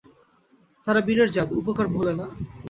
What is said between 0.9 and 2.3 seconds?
বীরের জাত, উপকার ভোলে না।